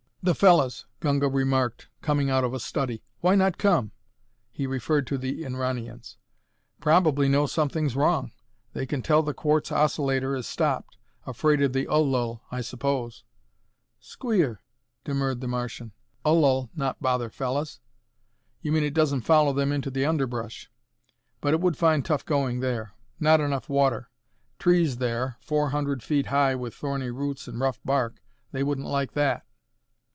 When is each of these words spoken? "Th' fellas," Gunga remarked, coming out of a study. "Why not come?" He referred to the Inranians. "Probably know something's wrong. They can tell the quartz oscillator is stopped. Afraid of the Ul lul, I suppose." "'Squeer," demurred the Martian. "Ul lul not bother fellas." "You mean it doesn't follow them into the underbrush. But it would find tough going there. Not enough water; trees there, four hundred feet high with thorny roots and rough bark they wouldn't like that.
"Th' 0.23 0.37
fellas," 0.37 0.85
Gunga 0.99 1.27
remarked, 1.29 1.89
coming 2.03 2.29
out 2.29 2.43
of 2.43 2.53
a 2.53 2.59
study. 2.59 3.01
"Why 3.21 3.33
not 3.33 3.57
come?" 3.57 3.91
He 4.51 4.67
referred 4.67 5.07
to 5.07 5.17
the 5.17 5.41
Inranians. 5.43 6.17
"Probably 6.79 7.27
know 7.27 7.47
something's 7.47 7.95
wrong. 7.95 8.31
They 8.73 8.85
can 8.85 9.01
tell 9.01 9.23
the 9.23 9.33
quartz 9.33 9.71
oscillator 9.71 10.35
is 10.35 10.45
stopped. 10.45 10.97
Afraid 11.25 11.59
of 11.63 11.73
the 11.73 11.87
Ul 11.87 12.07
lul, 12.07 12.43
I 12.51 12.61
suppose." 12.61 13.23
"'Squeer," 13.99 14.61
demurred 15.03 15.41
the 15.41 15.47
Martian. 15.47 15.91
"Ul 16.23 16.39
lul 16.41 16.69
not 16.75 17.01
bother 17.01 17.31
fellas." 17.31 17.79
"You 18.61 18.71
mean 18.71 18.83
it 18.83 18.93
doesn't 18.93 19.21
follow 19.21 19.53
them 19.53 19.71
into 19.71 19.89
the 19.89 20.05
underbrush. 20.05 20.69
But 21.41 21.55
it 21.55 21.61
would 21.61 21.77
find 21.77 22.05
tough 22.05 22.27
going 22.27 22.59
there. 22.59 22.93
Not 23.19 23.39
enough 23.41 23.69
water; 23.69 24.11
trees 24.59 24.97
there, 24.97 25.37
four 25.41 25.71
hundred 25.71 26.03
feet 26.03 26.27
high 26.27 26.53
with 26.53 26.75
thorny 26.75 27.09
roots 27.09 27.47
and 27.47 27.59
rough 27.59 27.79
bark 27.83 28.21
they 28.51 28.61
wouldn't 28.61 28.85
like 28.87 29.13
that. 29.13 29.47